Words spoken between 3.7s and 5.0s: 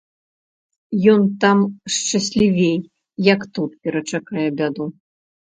перачакае бяду.